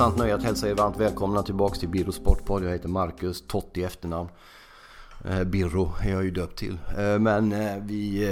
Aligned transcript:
Sant 0.00 0.16
nöje 0.16 0.34
att 0.34 0.42
hälsa 0.42 0.68
er 0.68 0.74
varmt 0.74 0.96
välkomna 0.96 1.42
tillbaks 1.42 1.78
till 1.78 1.88
Birro 1.88 2.12
Sportpodd. 2.12 2.64
Jag 2.64 2.70
heter 2.70 2.88
Marcus, 2.88 3.44
Totti 3.46 3.80
i 3.80 3.84
efternamn. 3.84 4.28
Eh, 5.24 5.44
Birro 5.44 5.92
är 6.02 6.10
jag 6.10 6.24
ju 6.24 6.30
döpt 6.30 6.58
till. 6.58 6.78
Eh, 6.98 7.18
men 7.18 7.52
eh, 7.52 7.76
vi 7.82 8.28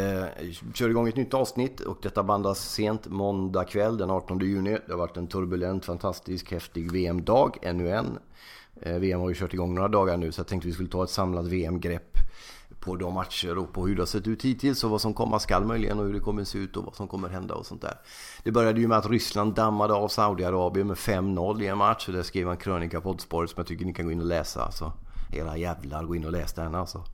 kör 0.75 0.91
igång 0.91 1.09
ett 1.09 1.17
nytt 1.17 1.35
avsnitt 1.35 1.81
och 1.81 1.99
detta 2.03 2.23
bandas 2.23 2.71
sent 2.71 3.07
måndag 3.07 3.65
kväll 3.65 3.97
den 3.97 4.11
18 4.11 4.39
juni. 4.39 4.79
Det 4.87 4.93
har 4.93 4.99
varit 4.99 5.17
en 5.17 5.27
turbulent, 5.27 5.85
fantastisk, 5.85 6.53
häftig 6.53 6.93
VM-dag, 6.93 7.57
ännu 7.63 7.91
en. 7.91 8.19
VM 9.01 9.21
har 9.21 9.29
ju 9.29 9.35
kört 9.35 9.55
igång 9.55 9.75
några 9.75 9.89
dagar 9.89 10.17
nu 10.17 10.33
så 10.33 10.41
jag 10.41 10.47
tänkte 10.47 10.69
vi 10.69 10.75
skulle 10.75 10.89
ta 10.89 11.05
ett 11.05 11.11
samlat 11.11 11.47
VM-grepp 11.47 12.17
på 12.89 12.97
de 12.97 13.15
matcher 13.15 13.59
och 13.59 13.73
på 13.73 13.87
hur 13.87 13.95
det 13.95 14.03
har 14.03 14.07
sett 14.07 14.27
ut 14.27 14.45
hittills 14.45 14.85
och 14.85 14.91
vad 14.91 15.01
som 15.01 15.15
komma 15.15 15.39
skall 15.39 15.65
möjligen 15.65 15.99
och 15.99 16.07
hur 16.07 16.13
det 16.13 16.21
kommer 16.21 16.45
se 16.45 16.59
ut 16.59 16.77
och 16.77 16.85
vad 16.85 16.95
som 16.95 17.09
kommer 17.09 17.29
hända 17.29 17.55
och 17.55 17.67
sånt 17.67 17.83
där. 17.83 17.95
Det 18.43 18.53
började 18.53 18.81
ju 18.81 18.89
med 18.89 18.99
att 18.99 19.11
Ryssland 19.11 19.55
dammade 19.55 19.95
av 19.95 20.09
Saudiarabien 20.09 20.87
med 20.87 20.97
5-0 20.97 21.63
i 21.63 21.67
en 21.67 21.79
match 21.79 22.09
och 22.09 22.15
det 22.15 22.25
skrev 22.25 22.49
en 22.49 22.57
krönika 22.57 23.01
på 23.01 23.11
Oddsport 23.11 23.51
som 23.51 23.59
jag 23.61 23.67
tycker 23.67 23.85
ni 23.85 23.95
kan 23.95 24.05
gå 24.05 24.13
in 24.13 24.21
och 24.21 24.27
läsa. 24.27 24.63
Alltså, 24.63 24.93
era 25.33 25.57
jävlar, 25.57 26.05
gå 26.05 26.17
in 26.17 26.25
och 26.25 26.33
läs 26.33 26.53
den 26.53 26.75
alltså. 26.75 27.05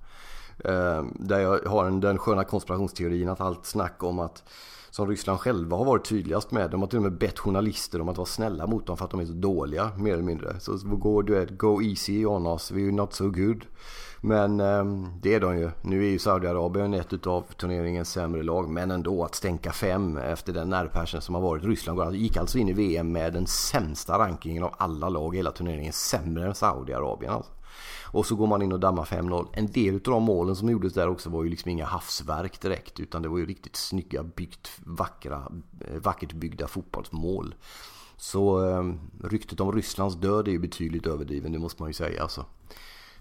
Ehm, 0.64 1.12
där 1.14 1.40
jag 1.40 1.60
har 1.66 1.90
den 1.90 2.18
sköna 2.18 2.44
konspirationsteorin 2.44 3.28
att 3.28 3.40
allt 3.40 3.66
snack 3.66 4.02
om 4.02 4.18
att 4.18 4.42
som 4.90 5.08
Ryssland 5.08 5.40
själva 5.40 5.76
har 5.76 5.84
varit 5.84 6.08
tydligast 6.08 6.50
med. 6.50 6.70
De 6.70 6.80
har 6.80 6.88
till 6.88 6.96
och 6.96 7.02
med 7.02 7.18
bett 7.18 7.38
journalister 7.38 8.00
om 8.00 8.08
att 8.08 8.16
vara 8.16 8.26
snälla 8.26 8.66
mot 8.66 8.86
dem 8.86 8.96
för 8.96 9.04
att 9.04 9.10
de 9.10 9.20
är 9.20 9.26
så 9.26 9.32
dåliga, 9.32 9.90
mer 9.98 10.12
eller 10.12 10.22
mindre. 10.22 10.60
Så 10.60 10.76
gå, 10.76 11.22
du 11.22 11.34
vet, 11.34 11.58
go 11.58 11.82
easy 11.82 12.24
on 12.24 12.46
us, 12.46 12.72
we're 12.72 12.92
not 12.92 13.12
so 13.12 13.24
good. 13.24 13.64
Men 14.26 14.60
eh, 14.60 14.84
det 15.20 15.34
är 15.34 15.40
de 15.40 15.58
ju. 15.58 15.70
Nu 15.82 16.04
är 16.04 16.10
ju 16.10 16.18
Saudiarabien 16.18 16.94
ett 16.94 17.12
utav 17.12 17.44
turneringens 17.56 18.10
sämre 18.10 18.42
lag. 18.42 18.68
Men 18.68 18.90
ändå 18.90 19.24
att 19.24 19.34
stänka 19.34 19.72
fem 19.72 20.16
efter 20.16 20.52
den 20.52 20.70
nervpärsen 20.70 21.20
som 21.20 21.34
har 21.34 21.42
varit. 21.42 21.64
Ryssland 21.64 22.14
gick 22.14 22.36
alltså 22.36 22.58
in 22.58 22.68
i 22.68 22.72
VM 22.72 23.12
med 23.12 23.32
den 23.32 23.46
sämsta 23.46 24.18
rankingen 24.18 24.62
av 24.62 24.74
alla 24.78 25.08
lag 25.08 25.34
i 25.34 25.36
hela 25.36 25.50
turneringen. 25.50 25.92
Sämre 25.92 26.46
än 26.46 26.54
Saudiarabien 26.54 27.32
alltså. 27.32 27.52
Och 28.04 28.26
så 28.26 28.36
går 28.36 28.46
man 28.46 28.62
in 28.62 28.72
och 28.72 28.80
dammar 28.80 29.04
5-0. 29.04 29.46
En 29.52 29.66
del 29.66 29.94
av 29.94 30.00
de 30.00 30.22
målen 30.22 30.56
som 30.56 30.70
gjordes 30.70 30.92
där 30.92 31.08
också 31.08 31.30
var 31.30 31.44
ju 31.44 31.50
liksom 31.50 31.70
inga 31.70 31.86
havsverk 31.86 32.60
direkt. 32.60 33.00
Utan 33.00 33.22
det 33.22 33.28
var 33.28 33.38
ju 33.38 33.46
riktigt 33.46 33.76
snygga, 33.76 34.22
byggt, 34.22 34.70
vackra, 34.78 35.52
eh, 35.80 36.00
vackert 36.00 36.32
byggda 36.32 36.66
fotbollsmål. 36.66 37.54
Så 38.16 38.68
eh, 38.68 38.84
ryktet 39.24 39.60
om 39.60 39.72
Rysslands 39.72 40.16
död 40.16 40.48
är 40.48 40.52
ju 40.52 40.58
betydligt 40.58 41.06
överdriven, 41.06 41.52
det 41.52 41.58
måste 41.58 41.82
man 41.82 41.90
ju 41.90 41.94
säga 41.94 42.22
alltså. 42.22 42.44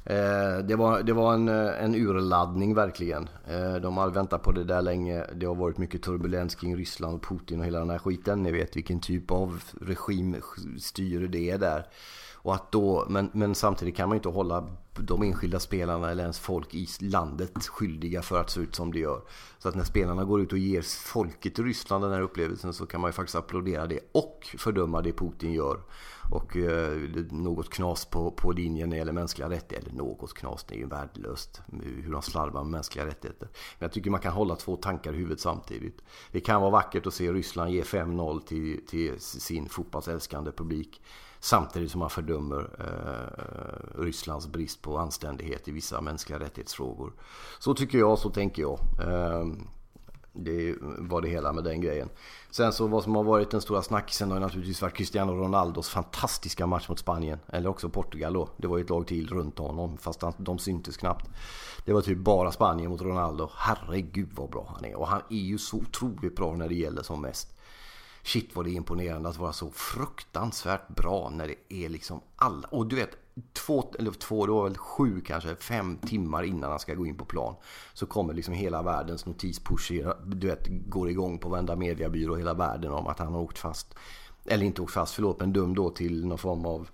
Eh, 0.06 0.58
det 0.66 0.76
var, 0.76 1.04
det 1.04 1.14
var 1.14 1.34
en, 1.34 1.50
eh, 1.50 1.84
en 1.84 1.96
urladdning 1.96 2.76
verkligen. 2.76 3.30
Eh, 3.48 3.76
de 3.76 3.98
har 3.98 4.10
väntat 4.10 4.44
på 4.44 4.52
det 4.52 4.64
där 4.64 4.82
länge. 4.82 5.26
Det 5.36 5.46
har 5.46 5.56
varit 5.56 5.78
mycket 5.78 6.02
turbulens 6.04 6.56
kring 6.56 6.78
Ryssland 6.78 7.16
och 7.16 7.24
Putin 7.24 7.60
och 7.60 7.66
hela 7.66 7.80
den 7.80 7.90
här 7.90 7.98
skiten. 7.98 8.44
Ni 8.44 8.52
vet 8.52 8.76
vilken 8.76 9.00
typ 9.00 9.32
av 9.32 9.64
regim 9.82 10.36
styr 10.80 11.28
det 11.28 11.50
är 11.50 11.58
där. 11.58 11.86
Och 12.44 12.56
att 12.56 12.72
då, 12.72 13.06
men, 13.10 13.30
men 13.34 13.56
samtidigt 13.56 13.96
kan 13.96 14.10
man 14.10 14.16
inte 14.16 14.30
hålla 14.30 14.68
de 15.00 15.24
enskilda 15.24 15.60
spelarna 15.60 16.12
eller 16.12 16.24
ens 16.24 16.40
folk 16.40 16.76
i 16.76 16.88
landet 17.00 17.68
skyldiga 17.68 18.22
för 18.22 18.42
att 18.42 18.50
se 18.50 18.60
ut 18.60 18.76
som 18.76 18.92
det 18.92 19.00
gör. 19.00 19.22
Så 19.60 19.70
att 19.70 19.76
när 19.76 19.84
spelarna 19.84 20.24
går 20.24 20.42
ut 20.42 20.52
och 20.52 20.58
ger 20.58 20.82
folket 20.82 21.60
i 21.60 21.64
Ryssland 21.64 22.04
den 22.04 22.12
här 22.12 22.22
upplevelsen 22.22 22.74
så 22.74 22.86
kan 22.86 23.02
man 23.02 23.08
ju 23.08 23.14
faktiskt 23.14 23.36
applådera 23.36 23.88
det 23.88 24.00
och 24.12 24.56
fördöma 24.58 25.02
det 25.02 25.14
Putin 25.14 25.54
gör. 25.54 25.80
Och 26.32 26.58
eh, 26.58 26.98
något 27.32 27.70
knas 27.70 28.06
på, 28.06 28.32
på 28.32 28.52
linjen 28.52 28.90
när 28.90 28.96
det 28.96 29.00
gäller 29.00 29.12
mänskliga 29.12 29.50
rättigheter. 29.50 29.90
Eller 29.90 29.98
något 29.98 30.34
knas, 30.34 30.64
det 30.64 30.76
är 30.76 30.80
ju 30.80 30.88
värdelöst 30.88 31.62
hur 31.82 32.12
de 32.12 32.22
slarvar 32.22 32.64
med 32.64 32.72
mänskliga 32.72 33.06
rättigheter. 33.06 33.48
Men 33.80 33.86
jag 33.86 33.92
tycker 33.92 34.12
man 34.12 34.20
kan 34.20 34.34
hålla 34.34 34.56
två 34.56 34.76
tankar 34.76 35.14
i 35.14 35.18
huvudet 35.18 35.40
samtidigt. 35.40 36.02
Det 36.32 36.40
kan 36.40 36.62
vara 36.62 36.72
vackert 36.72 37.08
att 37.08 37.14
se 37.14 37.32
Ryssland 37.32 37.72
ge 37.72 37.82
5-0 37.82 38.42
till, 38.42 38.86
till 38.88 39.20
sin 39.20 39.70
fotbollsälskande 39.70 40.52
publik. 40.52 41.02
Samtidigt 41.44 41.92
som 41.92 42.00
man 42.00 42.10
fördömer 42.10 42.70
eh, 42.80 44.02
Rysslands 44.02 44.48
brist 44.48 44.82
på 44.82 44.98
anständighet 44.98 45.68
i 45.68 45.72
vissa 45.72 46.02
mänskliga 46.02 46.40
rättighetsfrågor. 46.40 47.14
Så 47.60 47.74
tycker 47.74 47.98
jag, 47.98 48.20
så 48.20 48.30
tänker 48.30 48.62
jag. 48.62 48.80
Eh, 49.02 49.46
det 50.34 50.76
var 50.82 51.22
det 51.22 51.28
hela 51.28 51.54
med 51.54 51.64
den 51.64 51.82
grejen. 51.82 52.10
Sen 52.52 52.74
så 52.74 52.88
vad 52.88 53.04
som 53.04 53.16
har 53.16 53.24
varit 53.24 53.52
den 53.52 53.62
stora 53.62 53.82
snackisen 53.82 54.32
har 54.32 54.40
naturligtvis 54.40 54.82
varit 54.82 54.94
Cristiano 54.94 55.32
Ronaldos 55.32 55.90
fantastiska 55.90 56.68
match 56.68 56.90
mot 56.90 57.00
Spanien. 57.00 57.40
Eller 57.48 57.70
också 57.70 57.90
Portugal 57.90 58.34
då. 58.34 58.50
Det 58.58 58.68
var 58.68 58.78
ju 58.78 58.84
ett 58.84 58.90
lag 58.90 59.08
till 59.08 59.30
runt 59.30 59.60
honom 59.60 59.98
fast 59.98 60.24
de 60.38 60.60
syntes 60.60 60.98
knappt. 60.98 61.30
Det 61.86 61.94
var 61.94 62.02
typ 62.02 62.18
bara 62.18 62.52
Spanien 62.52 62.92
mot 62.92 63.02
Ronaldo. 63.02 63.50
Herregud 63.56 64.30
vad 64.36 64.50
bra 64.50 64.74
han 64.76 64.86
är. 64.86 64.96
Och 64.96 65.08
han 65.08 65.22
är 65.30 65.44
ju 65.44 65.58
så 65.58 65.78
otroligt 65.78 66.36
bra 66.36 66.56
när 66.56 66.68
det 66.68 66.76
gäller 66.76 67.04
som 67.04 67.22
mest. 67.22 67.56
Shit 68.24 68.56
vad 68.56 68.66
det 68.66 68.72
är 68.72 68.76
imponerande 68.76 69.30
att 69.30 69.38
vara 69.38 69.54
så 69.54 69.72
fruktansvärt 69.72 70.88
bra 70.88 71.30
när 71.30 71.48
det 71.48 71.84
är 71.84 71.90
liksom 71.90 72.22
alla. 72.36 72.68
Och 72.68 72.88
du 72.88 72.96
vet, 72.96 73.18
två, 73.54 73.94
eller 74.00 74.12
två, 74.12 74.46
det 74.46 74.52
var 74.52 74.64
väl 74.64 74.78
sju 74.78 75.22
kanske, 75.22 75.56
fem 75.56 75.98
timmar 75.98 76.44
innan 76.44 76.70
han 76.70 76.80
ska 76.80 76.94
gå 76.94 77.06
in 77.06 77.18
på 77.18 77.26
plan. 77.26 77.56
Så 77.94 78.06
kommer 78.06 78.34
liksom 78.34 78.54
hela 78.54 78.82
världens 78.82 79.26
notispush, 79.26 79.92
du 80.26 80.48
vet, 80.48 80.68
går 80.70 81.10
igång 81.10 81.38
på 81.38 81.50
varenda 81.50 81.76
mediebyrå 81.76 82.36
hela 82.36 82.54
världen 82.54 82.92
om 82.92 83.08
att 83.08 83.20
han 83.20 83.34
har 83.34 83.42
åkt 83.42 83.60
fast. 83.60 83.96
Eller 84.46 84.66
inte 84.66 84.82
åkt 84.82 84.94
fast, 84.94 85.14
förlåt, 85.14 85.40
men 85.40 85.54
dömd 85.54 85.76
då 85.76 85.90
till 85.90 86.26
någon 86.26 86.38
form 86.38 86.66
av 86.66 86.90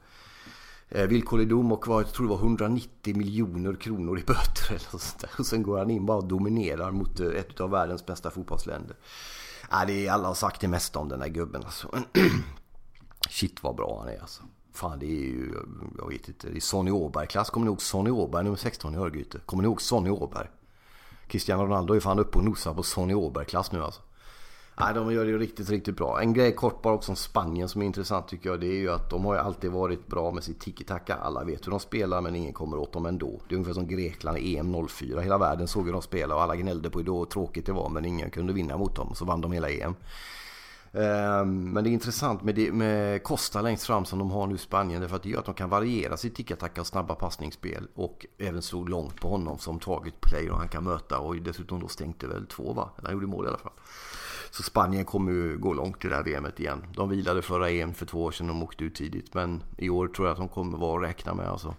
eh, 0.89 1.07
villkorlig 1.07 1.47
dom 1.49 1.71
och 1.71 1.87
var, 1.87 2.01
jag 2.01 2.13
tror 2.13 2.27
det 2.27 2.33
var 2.33 2.39
190 2.39 3.17
miljoner 3.17 3.75
kronor 3.75 4.19
i 4.19 4.23
böter 4.23 4.69
eller 4.69 4.79
sånt 4.79 5.19
där. 5.19 5.29
Och 5.37 5.45
sen 5.45 5.63
går 5.63 5.77
han 5.77 5.91
in 5.91 6.05
bara 6.05 6.17
och 6.17 6.27
dominerar 6.27 6.91
mot 6.91 7.19
eh, 7.19 7.27
ett 7.27 7.61
av 7.61 7.69
världens 7.69 8.05
bästa 8.05 8.31
fotbollsländer. 8.31 8.95
Ja, 9.71 9.85
det 9.85 10.07
är, 10.07 10.11
alla 10.11 10.27
har 10.27 10.35
sagt 10.35 10.61
det 10.61 10.67
mesta 10.67 10.99
om 10.99 11.09
den 11.09 11.21
här 11.21 11.29
gubben 11.29 11.63
alltså. 11.65 11.97
Shit 13.29 13.63
vad 13.63 13.75
bra 13.75 13.99
han 13.99 14.13
är 14.13 14.21
alltså. 14.21 14.43
Fan 14.73 14.99
det 14.99 15.05
är 15.05 15.09
ju, 15.09 15.53
jag 15.97 16.09
vet 16.09 16.27
inte, 16.27 16.49
det 16.49 16.57
är 16.57 16.61
Sonny 16.61 16.91
Åberg-klass. 16.91 17.49
Kommer 17.49 17.65
ni 17.65 17.69
ihåg 17.69 17.81
Sonny 17.81 18.09
Åberg 18.09 18.43
nummer 18.43 18.57
16 18.57 18.95
i 18.95 18.97
Örgryte? 18.97 19.39
Kommer 19.45 19.63
ni 19.63 19.67
ihåg 19.67 19.81
Sonny 19.81 20.09
Åberg? 20.09 20.47
Cristiano 21.27 21.63
Ronaldo 21.63 21.93
är 21.93 21.99
fan 21.99 22.19
uppe 22.19 22.37
och 22.37 22.43
nosar 22.43 22.73
på 22.73 22.83
Sonny 22.83 23.13
Åberg-klass 23.13 23.71
nu 23.71 23.83
alltså. 23.83 24.01
Nej, 24.81 24.93
de 24.93 25.13
gör 25.13 25.25
det 25.25 25.31
ju 25.31 25.37
riktigt, 25.37 25.69
riktigt 25.69 25.97
bra. 25.97 26.21
En 26.21 26.33
grej 26.33 26.55
kort 26.55 26.81
bara 26.81 26.93
också 26.93 27.11
om 27.11 27.15
Spanien 27.15 27.69
som 27.69 27.81
är 27.81 27.85
intressant 27.85 28.27
tycker 28.27 28.49
jag. 28.49 28.59
Det 28.59 28.67
är 28.67 28.79
ju 28.79 28.91
att 28.91 29.09
de 29.09 29.25
har 29.25 29.33
ju 29.33 29.39
alltid 29.39 29.71
varit 29.71 30.07
bra 30.07 30.31
med 30.31 30.43
sitt 30.43 30.59
tiki-taka. 30.59 31.15
Alla 31.15 31.43
vet 31.43 31.67
hur 31.67 31.71
de 31.71 31.79
spelar 31.79 32.21
men 32.21 32.35
ingen 32.35 32.53
kommer 32.53 32.77
åt 32.77 32.93
dem 32.93 33.05
ändå. 33.05 33.41
Det 33.47 33.55
är 33.55 33.57
ungefär 33.57 33.73
som 33.73 33.87
Grekland 33.87 34.37
i 34.37 34.57
EM 34.57 34.87
04. 34.87 35.21
Hela 35.21 35.37
världen 35.37 35.67
såg 35.67 35.85
hur 35.85 35.93
de 35.93 36.01
spelade 36.01 36.33
och 36.33 36.41
alla 36.41 36.55
gnällde 36.55 36.89
på 36.89 36.99
hur 36.99 37.25
tråkigt 37.25 37.65
det 37.65 37.71
var 37.71 37.89
men 37.89 38.05
ingen 38.05 38.29
kunde 38.29 38.53
vinna 38.53 38.77
mot 38.77 38.95
dem. 38.95 39.15
Så 39.15 39.25
vann 39.25 39.41
de 39.41 39.51
hela 39.51 39.69
EM. 39.69 39.95
Ehm, 40.93 41.69
men 41.69 41.83
det 41.83 41.89
är 41.89 41.91
intressant 41.91 42.43
med, 42.43 42.55
det, 42.55 42.71
med 42.71 43.23
Costa 43.23 43.61
längst 43.61 43.85
fram 43.85 44.05
som 44.05 44.19
de 44.19 44.31
har 44.31 44.47
nu 44.47 44.55
i 44.55 44.57
Spanien. 44.57 45.01
Därför 45.01 45.15
att 45.15 45.23
det 45.23 45.29
gör 45.29 45.39
att 45.39 45.45
de 45.45 45.53
kan 45.53 45.69
variera 45.69 46.17
sitt 46.17 46.35
tiki-taka 46.35 46.81
och 46.81 46.87
snabba 46.87 47.15
passningsspel. 47.15 47.87
Och 47.95 48.25
även 48.37 48.61
slå 48.61 48.83
långt 48.83 49.21
på 49.21 49.29
honom 49.29 49.57
som 49.57 49.79
target 49.79 50.21
player 50.21 50.51
han 50.51 50.67
kan 50.67 50.83
möta. 50.83 51.19
Och 51.19 51.35
dessutom 51.35 51.79
då 51.79 51.87
stänkte 51.87 52.27
väl 52.27 52.45
två 52.45 52.73
va? 52.73 52.89
Eller 52.97 53.07
han 53.07 53.15
gjorde 53.15 53.27
mål 53.27 53.45
i 53.45 53.47
alla 53.47 53.57
fall. 53.57 53.73
Så 54.51 54.63
Spanien 54.63 55.05
kommer 55.05 55.31
ju 55.31 55.57
gå 55.57 55.73
långt 55.73 56.05
i 56.05 56.07
det 56.07 56.15
här 56.15 56.23
VMet 56.23 56.59
igen. 56.59 56.85
De 56.95 57.09
vilade 57.09 57.41
förra 57.41 57.69
EM 57.69 57.93
för 57.93 58.05
två 58.05 58.23
år 58.23 58.31
sedan. 58.31 58.47
De 58.47 58.63
åkte 58.63 58.83
ut 58.83 58.95
tidigt. 58.95 59.33
Men 59.33 59.63
i 59.77 59.89
år 59.89 60.07
tror 60.07 60.27
jag 60.27 60.31
att 60.33 60.39
de 60.39 60.49
kommer 60.49 60.77
vara 60.77 61.01
att 61.03 61.09
räkna 61.09 61.33
med 61.33 61.47
alltså. 61.47 61.75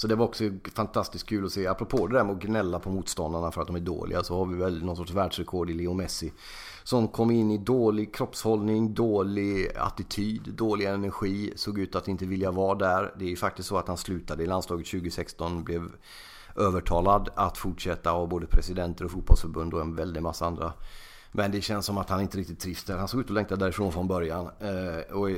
Så 0.00 0.06
det 0.06 0.14
var 0.14 0.26
också 0.26 0.44
fantastiskt 0.74 1.26
kul 1.26 1.44
att 1.44 1.52
se. 1.52 1.66
Apropå 1.66 2.06
det 2.06 2.16
där 2.16 2.24
med 2.24 2.36
att 2.36 2.42
gnälla 2.42 2.78
på 2.78 2.90
motståndarna 2.90 3.50
för 3.50 3.60
att 3.60 3.66
de 3.66 3.76
är 3.76 3.80
dåliga 3.80 4.22
så 4.22 4.38
har 4.38 4.46
vi 4.46 4.56
väl 4.56 4.84
någon 4.84 4.96
sorts 4.96 5.12
världsrekord 5.12 5.70
i 5.70 5.74
Leo 5.74 5.94
Messi. 5.94 6.32
Som 6.84 7.08
kom 7.08 7.30
in 7.30 7.50
i 7.50 7.58
dålig 7.58 8.14
kroppshållning, 8.14 8.94
dålig 8.94 9.68
attityd, 9.76 10.42
dålig 10.42 10.86
energi. 10.86 11.52
Såg 11.56 11.78
ut 11.78 11.94
att 11.94 12.08
inte 12.08 12.26
vilja 12.26 12.50
vara 12.50 12.74
där. 12.74 13.14
Det 13.18 13.24
är 13.24 13.28
ju 13.28 13.36
faktiskt 13.36 13.68
så 13.68 13.76
att 13.76 13.88
han 13.88 13.96
slutade 13.96 14.42
i 14.42 14.46
landslaget 14.46 14.86
2016. 14.86 15.64
Blev 15.64 15.90
övertalad 16.56 17.28
att 17.34 17.58
fortsätta 17.58 18.12
av 18.12 18.28
både 18.28 18.46
presidenter 18.46 19.04
och 19.04 19.10
fotbollsförbund 19.10 19.74
och 19.74 19.80
en 19.80 19.94
väldig 19.94 20.22
massa 20.22 20.46
andra 20.46 20.72
men 21.32 21.50
det 21.50 21.60
känns 21.60 21.86
som 21.86 21.98
att 21.98 22.10
han 22.10 22.20
inte 22.20 22.38
riktigt 22.38 22.60
trivs 22.60 22.84
där. 22.84 22.96
Han 22.96 23.08
såg 23.08 23.20
ut 23.20 23.26
att 23.26 23.32
längta 23.32 23.56
därifrån 23.56 23.92
från 23.92 24.08
början. 24.08 24.50
Eh, 24.60 25.14
och 25.16 25.28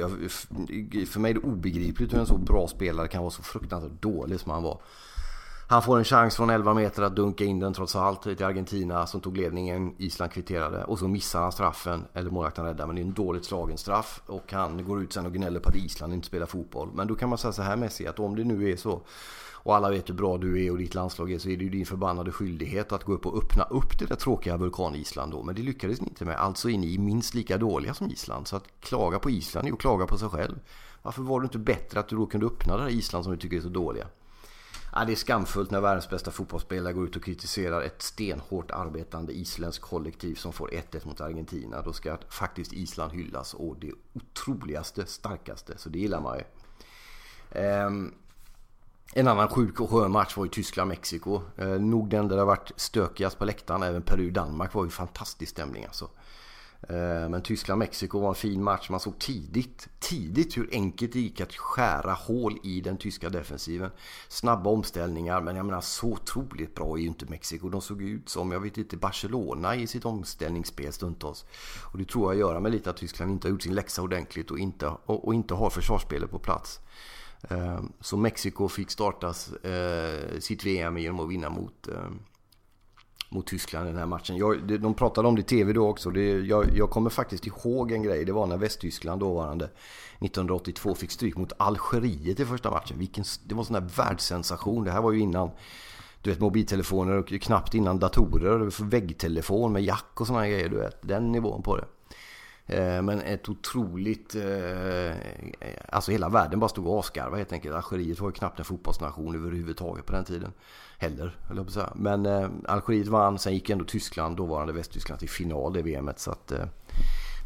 för 1.09 1.19
mig 1.19 1.31
är 1.31 1.35
det 1.35 1.41
obegripligt 1.41 2.13
hur 2.13 2.19
en 2.19 2.27
så 2.27 2.39
bra 2.39 2.69
spelare 2.69 3.09
kan 3.09 3.23
vara 3.23 3.31
så 3.31 3.43
fruktansvärt 3.43 4.03
dålig 4.03 4.41
som 4.41 4.51
han 4.51 4.63
var. 4.63 4.81
Han 5.71 5.83
får 5.83 5.99
en 5.99 6.05
chans 6.05 6.37
från 6.37 6.51
11 6.51 6.75
meter 6.75 7.03
att 7.03 7.17
dunka 7.17 7.45
in 7.45 7.61
den 7.61 7.73
trots 7.73 7.97
allt 7.97 8.23
till 8.23 8.45
Argentina 8.45 9.07
som 9.07 9.21
tog 9.21 9.37
ledningen. 9.37 9.95
Island 9.99 10.33
kvitterade 10.33 10.85
och 10.85 10.99
så 10.99 11.09
missar 11.09 11.41
han 11.43 11.53
straffen. 11.53 12.05
Eller 12.15 12.31
målvakten 12.31 12.65
räddar 12.65 12.87
men 12.87 12.97
det 12.97 13.03
är 13.03 13.05
en 13.05 13.13
dåligt 13.13 13.45
slagen 13.45 13.79
straff. 13.79 14.23
Och 14.27 14.53
han 14.53 14.85
går 14.85 15.03
ut 15.03 15.13
sen 15.13 15.27
och 15.27 15.33
gnäller 15.33 15.61
på 15.61 15.69
att 15.69 15.77
Island 15.77 16.13
inte 16.15 16.27
spelar 16.27 16.47
fotboll. 16.47 16.89
Men 16.95 17.07
då 17.07 17.15
kan 17.15 17.29
man 17.29 17.39
säga 17.39 17.53
så 17.53 17.63
här 17.63 17.77
Messi 17.77 18.07
att 18.07 18.19
om 18.19 18.37
det 18.37 18.45
nu 18.45 18.71
är 18.71 18.77
så 18.77 19.03
och 19.63 19.77
alla 19.77 19.91
vet 19.91 20.09
hur 20.09 20.15
bra 20.15 20.39
du 20.39 20.67
är 20.67 20.71
och 20.71 20.79
ditt 20.79 20.95
landslag 20.95 21.33
är 21.33 21.39
så 21.39 21.49
är 21.49 21.57
det 21.57 21.65
ju 21.65 21.71
din 21.71 21.87
förbannade 21.87 22.33
skyldighet 22.33 22.93
att 22.93 23.05
gå 23.05 23.13
upp 23.13 23.27
och 23.27 23.43
öppna 23.43 23.65
upp 23.65 23.99
det 23.99 24.07
där 24.07 24.17
tråkiga 24.17 24.57
vulkan-Island 24.57 25.33
då. 25.33 25.43
Men 25.43 25.55
det 25.55 25.63
lyckades 25.63 26.01
ni 26.01 26.09
inte 26.09 26.25
med. 26.25 26.37
Alltså 26.37 26.71
är 26.71 26.79
ni 26.79 26.99
minst 26.99 27.35
lika 27.35 27.59
dåliga 27.59 27.95
som 27.95 28.11
Island. 28.11 28.49
Så 28.49 28.57
att 28.57 28.65
klaga 28.81 29.19
på 29.19 29.31
Island 29.31 29.69
är 29.69 29.73
att 29.73 29.79
klaga 29.79 30.07
på 30.07 30.19
sig 30.19 30.29
själv. 30.29 30.59
Varför 31.03 31.23
var 31.23 31.41
det 31.41 31.45
inte 31.45 31.59
bättre 31.59 32.01
att 32.01 32.09
du 32.09 32.17
då 32.17 32.27
kunde 32.27 32.47
öppna 32.47 32.77
det 32.77 32.83
där 32.83 32.91
Island 32.91 33.25
som 33.25 33.33
du 33.33 33.39
tycker 33.39 33.57
är 33.57 33.61
så 33.61 33.69
dåliga? 33.69 34.07
Ja, 34.93 35.05
det 35.05 35.13
är 35.13 35.17
skamfullt 35.17 35.71
när 35.71 35.81
världens 35.81 36.11
bästa 36.11 36.31
fotbollsspelare 36.31 36.93
går 36.93 37.05
ut 37.05 37.17
och 37.17 37.25
kritiserar 37.25 37.83
ett 37.83 38.03
stenhårt 38.03 38.71
arbetande 38.71 39.33
isländskt 39.33 39.85
kollektiv 39.85 40.35
som 40.35 40.53
får 40.53 40.69
1-1 40.69 41.07
mot 41.07 41.21
Argentina. 41.21 41.83
Då 41.83 41.93
ska 41.93 42.17
faktiskt 42.29 42.73
Island 42.73 43.13
hyllas 43.13 43.55
och 43.55 43.77
det 43.81 43.93
otroligaste, 44.13 45.07
starkaste. 45.07 45.79
Så 45.79 45.89
det 45.89 45.99
gillar 45.99 46.21
man 46.21 46.39
ju. 46.39 46.45
Ehm, 47.61 48.15
en 49.13 49.29
annan 49.29 49.49
sjuk 49.49 49.81
och 49.81 49.91
skön 49.91 50.13
match 50.13 50.37
var 50.37 50.45
ju 50.45 50.51
Tyskland-Mexiko. 50.51 51.43
Eh, 51.57 51.69
nog 51.69 52.11
den 52.11 52.29
där 52.29 52.37
det 52.37 52.45
varit 52.45 52.73
stökigast 52.77 53.39
på 53.39 53.45
läktaren. 53.45 53.83
Även 53.83 54.03
Peru-Danmark 54.03 54.75
var 54.75 54.85
ju 54.85 54.91
fantastisk 54.91 55.51
stämning 55.51 55.85
alltså. 55.85 56.11
Eh, 56.83 57.29
men 57.29 57.43
Tyskland-Mexiko 57.43 58.21
var 58.21 58.29
en 58.29 58.35
fin 58.35 58.63
match. 58.63 58.91
Man 58.91 59.01
såg 59.01 59.19
tidigt, 59.19 59.89
tidigt 59.99 60.57
hur 60.57 60.69
enkelt 60.73 61.13
det 61.13 61.21
gick 61.21 61.41
att 61.41 61.53
skära 61.53 62.13
hål 62.13 62.59
i 62.63 62.81
den 62.81 62.97
tyska 62.97 63.29
defensiven. 63.29 63.91
Snabba 64.29 64.71
omställningar, 64.71 65.41
men 65.41 65.57
jag 65.57 65.67
menar 65.67 65.81
så 65.81 66.07
otroligt 66.07 66.75
bra 66.75 66.97
är 66.97 67.01
ju 67.01 67.07
inte 67.07 67.27
Mexiko. 67.27 67.69
De 67.69 67.81
såg 67.81 68.03
ut 68.03 68.29
som, 68.29 68.53
jag 68.53 68.61
vet 68.61 68.79
inte, 68.79 68.97
Barcelona 68.97 69.77
i 69.77 69.87
sitt 69.87 70.05
omställningsspel 70.05 70.93
stundtals. 70.93 71.45
Och 71.93 71.99
det 71.99 72.05
tror 72.05 72.33
jag 72.33 72.41
gör 72.41 72.61
med 72.61 72.73
lite 72.73 72.91
att 72.91 72.97
Tyskland 72.97 73.33
inte 73.33 73.49
har 73.49 73.51
gjort 73.51 73.63
sin 73.63 73.75
läxa 73.75 74.03
ordentligt 74.03 74.51
och 74.51 74.59
inte, 74.59 74.87
och, 74.87 75.27
och 75.27 75.35
inte 75.35 75.55
har 75.55 75.71
försvarsspelet 75.71 76.31
på 76.31 76.39
plats. 76.39 76.81
Ehm, 77.49 77.93
så 78.01 78.17
Mexiko 78.17 78.69
fick 78.69 78.91
starta 78.91 79.29
eh, 79.63 80.39
sitt 80.41 80.67
VM 80.67 80.99
genom 80.99 81.21
att 81.21 81.31
vinna 81.31 81.51
mot, 81.51 81.89
ehm, 81.89 82.19
mot 83.29 83.47
Tyskland 83.47 83.87
i 83.87 83.91
den 83.91 83.99
här 83.99 84.07
matchen. 84.07 84.37
Jag, 84.37 84.81
de 84.81 84.95
pratade 84.95 85.29
om 85.29 85.35
det 85.35 85.41
i 85.41 85.45
TV 85.45 85.73
då 85.73 85.89
också. 85.89 86.11
Det, 86.11 86.31
jag, 86.31 86.77
jag, 86.77 86.91
kommer 86.91 87.11
faktiskt 87.11 87.47
ihåg 87.47 87.93
en 87.93 88.03
grej. 88.03 88.25
Det 88.25 88.33
var 88.33 88.47
när 88.47 88.57
Västtyskland 88.57 89.21
dåvarande 89.21 89.65
1982 89.65 90.95
fick 90.95 91.11
stryk 91.11 91.37
mot 91.37 91.53
Algeriet 91.57 92.41
i 92.41 92.45
första 92.45 92.71
matchen. 92.71 92.99
Vilken, 92.99 93.25
det 93.45 93.55
var 93.55 93.63
en 93.63 93.67
sån 93.67 93.75
där 93.75 94.05
världssensation. 94.05 94.85
Det 94.85 94.91
här 94.91 95.03
var 95.03 95.13
ju 95.13 95.21
innan 95.21 95.51
du 96.23 96.31
vet, 96.31 96.41
mobiltelefoner 96.41 97.17
och 97.17 97.29
knappt 97.29 97.75
innan 97.75 97.99
datorer. 97.99 98.85
Väggtelefon 98.85 99.73
med 99.73 99.83
jack 99.83 100.21
och 100.21 100.27
såna 100.27 100.49
grejer. 100.49 100.69
Du 100.69 100.77
vet, 100.77 100.97
den 101.03 101.33
nivån 101.33 101.63
på 101.63 101.77
det. 101.77 101.85
Eh, 102.71 103.03
men 103.03 103.21
ett 103.21 103.49
otroligt... 103.49 104.35
Eh, 104.35 105.17
alltså 105.89 106.13
hela 106.13 106.29
världen 106.29 106.61
bara 106.61 106.69
stod 106.69 106.87
och 106.87 106.99
asgarvade 106.99 107.37
helt 107.37 107.53
enkelt. 107.53 107.75
Algeriet 107.75 108.21
var 108.21 108.29
ju 108.29 108.33
knappt 108.33 108.59
en 108.59 108.65
fotbollsnation 108.65 109.35
överhuvudtaget 109.35 110.07
på 110.07 110.13
den 110.13 110.25
tiden. 110.25 110.53
Heller, 110.99 111.37
höll 111.49 111.57
jag 111.57 111.67
på 111.67 111.71
att 111.71 111.75
säga. 111.75 111.93
Men 111.95 112.27
eh, 112.27 112.49
Algeriet 112.69 113.09
vann, 113.09 113.39
sen 113.39 113.55
gick 113.55 113.71
ändå 113.71 113.85
Tyskland, 113.85 114.37
dåvarande 114.37 114.73
Västtyskland, 114.73 115.21
till 115.21 115.29
final 115.29 115.77
i 115.77 115.83
VMet. 115.83 116.19
Så 116.19 116.31
att 116.31 116.53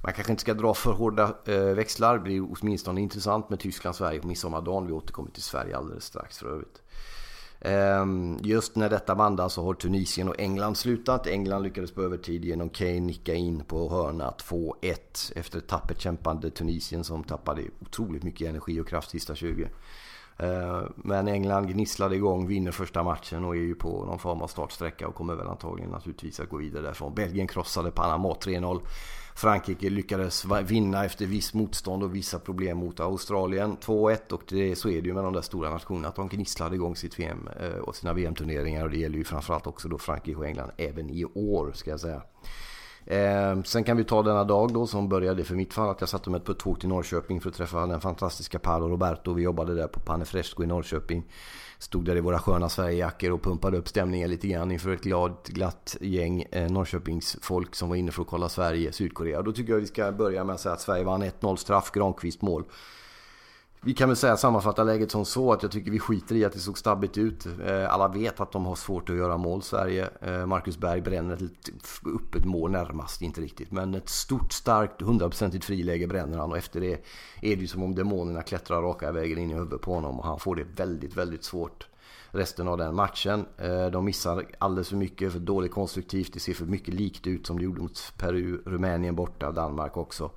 man 0.03 0.13
kanske 0.13 0.33
inte 0.33 0.41
ska 0.41 0.55
dra 0.55 0.75
för 0.75 0.93
hårda 0.93 1.35
växlar. 1.75 2.15
Det 2.15 2.21
blir 2.21 2.47
åtminstone 2.51 3.01
intressant 3.01 3.51
med 3.51 3.61
Tyskland-Sverige 3.61 4.21
på 4.21 4.27
midsommardagen. 4.27 4.87
Vi 4.87 4.93
återkommer 4.93 5.31
till 5.31 5.43
Sverige 5.43 5.77
alldeles 5.77 6.05
strax 6.05 6.39
för 6.39 6.47
övrigt. 6.47 6.83
Ehm, 7.65 8.39
just 8.43 8.77
när 8.77 8.91
detta 8.91 9.15
band 9.15 9.53
så 9.53 9.63
har 9.65 9.75
Tunisien 9.75 10.29
och 10.29 10.41
England 10.41 10.77
slutat. 10.77 11.27
England 11.27 11.63
lyckades 11.63 11.93
på 11.93 12.03
övertid 12.03 12.45
genom 12.45 12.69
Kane 12.69 13.01
nicka 13.01 13.35
in 13.35 13.65
på 13.65 13.89
hörna 13.89 14.31
2-1 14.31 15.33
efter 15.37 15.59
ett 15.59 15.69
tappert 15.69 16.01
kämpande 16.01 16.51
Tunisien 16.51 17.05
som 17.05 17.25
tappade 17.25 17.63
otroligt 17.81 18.23
mycket 18.23 18.49
energi 18.49 18.81
och 18.81 18.89
kraft 18.89 19.11
sista 19.11 19.35
20. 19.35 19.69
Eh, 20.37 20.83
men 20.97 21.29
England 21.29 21.69
gnisslade 21.69 22.17
igång, 22.17 22.47
vinner 22.47 22.73
första 22.73 23.03
matchen 23.03 23.45
och 23.45 23.57
är 23.57 23.61
ju 23.61 23.75
på 23.75 24.05
någon 24.05 24.19
form 24.19 24.43
av 24.43 24.47
startsträcka 24.47 25.09
och 25.09 25.15
kommer 25.15 25.35
väl 25.35 25.47
antagligen 25.47 25.91
naturligtvis 25.91 26.41
att 26.41 26.49
gå 26.49 26.57
vidare 26.57 26.83
därifrån. 26.83 27.15
Belgien 27.15 27.47
krossade 27.47 27.91
Panama 27.91 28.29
3-0. 28.29 28.81
Frankrike 29.37 29.91
lyckades 29.91 30.45
vinna 30.65 31.05
efter 31.05 31.27
viss 31.27 31.55
motstånd 31.55 32.03
och 32.03 32.15
vissa 32.15 32.39
problem 32.39 32.79
mot 32.79 33.01
Australien. 33.01 33.77
2-1 33.77 34.33
och 34.33 34.43
det, 34.49 34.77
så 34.77 34.89
är 34.89 35.03
det 35.03 35.09
ju 35.09 35.15
med 35.15 35.25
de 35.25 35.33
där 35.33 35.41
stora 35.41 35.71
nationerna 35.71 36.09
att 36.09 36.17
de 36.17 36.29
gnisslade 36.29 36.75
igång 36.75 36.97
sitt 36.97 37.19
VM 37.19 37.49
eh, 37.61 37.79
och 37.79 37.97
sina 37.97 38.13
VM-turneringar 38.13 38.85
och 38.85 38.91
det 38.91 38.99
gäller 38.99 39.19
ju 39.19 39.25
framförallt 39.25 39.67
också 39.67 39.89
då 39.89 39.99
Frankrike 39.99 40.39
och 40.39 40.47
England 40.47 40.71
även 40.77 41.11
i 41.11 41.25
år 41.25 41.73
ska 41.75 41.91
jag 41.91 42.01
säga. 42.01 42.23
Eh, 43.07 43.63
sen 43.63 43.85
kan 43.85 43.97
vi 43.97 44.05
ta 44.05 44.23
denna 44.23 44.45
dag 44.45 44.73
då 44.73 44.87
som 44.87 45.09
började 45.09 45.45
för 45.45 45.55
mitt 45.55 45.75
fall 45.75 45.91
att 45.91 46.01
jag 46.01 46.09
satte 46.09 46.31
mig 46.31 46.41
på 46.41 46.53
ett 46.53 46.59
tåg 46.59 46.81
till 46.81 46.89
Norrköping 46.89 47.41
för 47.41 47.49
att 47.49 47.55
träffa 47.55 47.87
den 47.87 48.01
fantastiska 48.01 48.59
Paolo 48.59 48.89
Roberto. 48.89 49.33
Vi 49.33 49.43
jobbade 49.43 49.75
där 49.75 49.87
på 49.87 50.01
Pane 50.01 50.25
Fresco 50.25 50.63
i 50.63 50.67
Norrköping. 50.67 51.25
Stod 51.79 52.05
där 52.05 52.17
i 52.17 52.21
våra 52.21 52.39
sköna 52.39 52.69
Sverigejackor 52.69 53.31
och 53.31 53.43
pumpade 53.43 53.79
upp 53.79 53.89
stämningen 53.89 54.31
lite 54.31 54.49
grann 54.49 54.71
inför 54.71 54.91
ett 54.91 55.03
glad, 55.03 55.37
glatt 55.45 55.97
gäng 56.01 56.43
eh, 56.51 56.71
Norrköpingsfolk 56.71 57.75
som 57.75 57.89
var 57.89 57.97
inne 57.97 58.13
för 58.13 58.23
att 58.23 58.29
kolla 58.29 58.49
Sverige, 58.49 58.93
Sydkorea. 58.93 59.39
Och 59.39 59.45
Då 59.45 59.53
tycker 59.53 59.73
jag 59.73 59.81
vi 59.81 59.87
ska 59.87 60.13
börja 60.13 60.45
med 60.45 60.55
att 60.55 60.61
säga 60.61 60.73
att 60.73 60.81
Sverige 60.81 61.05
vann 61.05 61.23
1-0 61.23 61.57
straff, 61.57 61.91
Granqvist 61.91 62.43
mål. 62.43 62.65
Vi 63.87 63.95
kan 63.95 64.09
väl 64.09 64.17
säga 64.17 64.37
sammanfatta 64.37 64.85
läget 64.85 65.11
som 65.11 65.25
så 65.25 65.53
att 65.53 65.63
jag 65.63 65.73
tycker 65.73 65.91
vi 65.91 65.99
skiter 65.99 66.35
i 66.35 66.45
att 66.45 66.53
det 66.53 66.59
såg 66.59 66.79
stabbigt 66.79 67.19
ut. 67.19 67.47
Eh, 67.67 67.95
alla 67.95 68.09
vet 68.09 68.41
att 68.41 68.53
de 68.53 68.67
har 68.67 68.75
svårt 68.75 69.11
att 69.11 69.17
göra 69.17 69.37
mål 69.37 69.63
Sverige. 69.63 70.09
Eh, 70.21 70.47
Marcus 70.47 70.79
Berg 70.79 71.01
bränner 71.01 71.35
ett 71.35 71.71
öppet 72.15 72.45
mål 72.45 72.71
närmast, 72.71 73.23
inte 73.23 73.41
riktigt. 73.41 73.71
Men 73.71 73.95
ett 73.95 74.09
stort, 74.09 74.53
starkt, 74.53 75.03
hundraprocentigt 75.03 75.65
friläge 75.65 76.07
bränner 76.07 76.39
han 76.39 76.51
och 76.51 76.59
efter 76.59 76.81
det 76.81 76.93
är 77.43 77.57
det 77.57 77.63
ju 77.63 77.67
som 77.67 77.83
om 77.83 77.95
demonerna 77.95 78.43
klättrar 78.43 78.83
raka 78.83 79.13
vägen 79.13 79.39
in 79.39 79.51
i 79.51 79.55
huvudet 79.55 79.81
på 79.81 79.95
honom 79.95 80.19
och 80.21 80.27
han 80.27 80.39
får 80.39 80.57
det 80.57 80.65
väldigt, 80.77 81.17
väldigt 81.17 81.45
svårt 81.45 81.87
resten 82.31 82.69
av 82.69 82.79
den 82.79 82.95
matchen. 82.95 83.47
Eh, 83.59 83.87
de 83.87 84.05
missar 84.05 84.45
alldeles 84.59 84.89
för 84.89 84.97
mycket, 84.97 85.33
för 85.33 85.39
dåligt 85.39 85.73
konstruktivt. 85.73 86.33
Det 86.33 86.41
ser 86.41 86.55
för 86.55 86.67
mycket 86.67 86.95
likt 86.95 87.27
ut 87.27 87.47
som 87.47 87.59
det 87.59 87.65
gjorde 87.65 87.81
mot 87.81 88.13
Peru, 88.19 88.63
Rumänien 88.67 89.15
borta, 89.15 89.53
Danmark 89.53 89.97
också. 89.97 90.31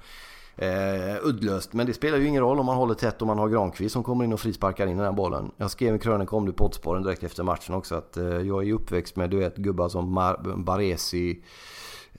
Eh, 0.60 1.18
uddlöst, 1.24 1.74
men 1.74 1.86
det 1.86 1.94
spelar 1.94 2.18
ju 2.18 2.28
ingen 2.28 2.42
roll 2.42 2.60
om 2.60 2.66
man 2.66 2.78
håller 2.78 2.94
tätt 2.94 3.22
och 3.22 3.28
man 3.28 3.38
har 3.38 3.50
Granqvist 3.50 3.94
som 3.94 4.04
kommer 4.04 4.24
in 4.24 4.34
och 4.34 4.40
frisparkar 4.40 4.88
in 4.88 4.98
den 4.98 5.06
här 5.06 5.14
bollen. 5.14 5.52
Jag 5.58 5.72
skrev 5.72 5.94
en 5.94 6.00
krönika 6.00 6.36
om 6.36 6.46
det 6.46 6.54
på 6.54 6.66
Oddsporren 6.66 7.04
direkt 7.04 7.24
efter 7.24 7.44
matchen 7.44 7.76
också 7.76 7.96
att 7.96 8.18
eh, 8.18 8.24
jag 8.26 8.68
är 8.68 8.74
uppväxt 8.74 9.16
med 9.16 9.30
du 9.30 9.38
vet 9.38 9.58
gubbar 9.58 9.90
som 9.90 10.14
Mar 10.14 10.58
Baresi, 10.58 11.44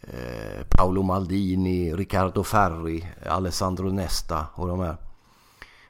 eh, 0.00 0.66
Paolo 0.70 1.02
Maldini, 1.02 1.94
Riccardo 1.94 2.42
Ferri, 2.42 3.04
Alessandro 3.26 3.92
Nesta 3.92 4.46
och 4.54 4.68
de 4.68 4.80
här. 4.80 5.07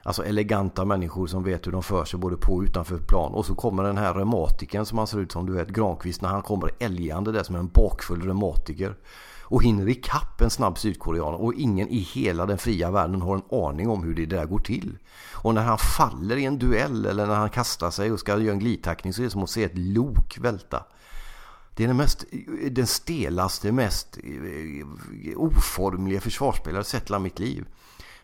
Alltså 0.03 0.25
eleganta 0.25 0.85
människor 0.85 1.27
som 1.27 1.43
vet 1.43 1.67
hur 1.67 1.71
de 1.71 1.83
för 1.83 2.05
sig 2.05 2.19
både 2.19 2.37
på 2.37 2.53
och 2.53 2.61
utanför 2.61 2.97
plan. 2.97 3.33
Och 3.33 3.45
så 3.45 3.55
kommer 3.55 3.83
den 3.83 3.97
här 3.97 4.13
reumatiken 4.13 4.85
som 4.85 4.97
han 4.97 5.07
ser 5.07 5.19
ut 5.19 5.31
som, 5.31 5.45
du 5.45 5.53
vet 5.53 5.69
Granqvist 5.69 6.21
när 6.21 6.29
han 6.29 6.41
kommer 6.41 6.71
älgande 6.79 7.31
där 7.31 7.43
som 7.43 7.55
en 7.55 7.67
bakfull 7.67 8.21
reumatiker 8.21 8.95
och 9.49 9.63
hinner 9.63 9.89
ikapp 9.89 10.41
en 10.41 10.49
snabb 10.49 10.77
sydkorean 10.77 11.33
och 11.33 11.53
ingen 11.53 11.87
i 11.87 11.99
hela 11.99 12.45
den 12.45 12.57
fria 12.57 12.91
världen 12.91 13.21
har 13.21 13.35
en 13.35 13.65
aning 13.65 13.89
om 13.89 14.03
hur 14.03 14.15
det 14.15 14.25
där 14.25 14.45
går 14.45 14.59
till. 14.59 14.97
Och 15.33 15.53
när 15.53 15.63
han 15.63 15.77
faller 15.77 16.37
i 16.37 16.45
en 16.45 16.59
duell 16.59 17.05
eller 17.05 17.27
när 17.27 17.35
han 17.35 17.49
kastar 17.49 17.91
sig 17.91 18.11
och 18.11 18.19
ska 18.19 18.39
göra 18.39 18.53
en 18.53 18.59
glidtackning 18.59 19.13
så 19.13 19.21
är 19.21 19.23
det 19.23 19.29
som 19.29 19.43
att 19.43 19.49
se 19.49 19.63
ett 19.63 19.77
lok 19.77 20.37
välta. 20.41 20.83
Det 21.75 21.83
är 21.83 21.87
den, 21.87 21.97
mest, 21.97 22.25
den 22.71 22.87
stelaste, 22.87 23.71
mest 23.71 24.17
eh, 24.23 25.37
oformliga 25.37 26.21
försvarsspelare 26.21 26.79
jag 26.79 26.85
sett 26.85 27.11
i 27.11 27.19
mitt 27.19 27.39
liv. 27.39 27.65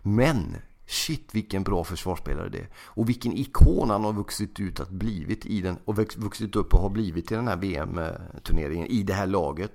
Men 0.01 0.55
Shit 0.87 1.35
vilken 1.35 1.63
bra 1.63 1.83
försvarsspelare 1.83 2.49
det 2.49 2.57
är. 2.57 2.69
Och 2.75 3.09
vilken 3.09 3.33
ikon 3.33 3.89
han 3.89 4.03
har 4.03 4.13
vuxit 4.13 4.59
ut 4.59 4.79
att 4.79 4.89
blivit 4.89 5.45
i 5.45 5.61
den 5.61 5.77
och 5.85 5.97
vuxit 5.97 6.55
upp 6.55 6.73
och 6.73 6.79
har 6.79 6.89
blivit 6.89 7.31
i 7.31 7.35
den 7.35 7.47
här 7.47 7.55
VM-turneringen 7.55 8.87
i 8.87 9.03
det 9.03 9.13
här 9.13 9.27
laget. 9.27 9.71